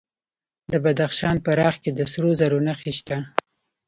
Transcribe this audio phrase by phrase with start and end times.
[0.71, 3.17] د بدخشان په راغ کې د سرو زرو نښې شته.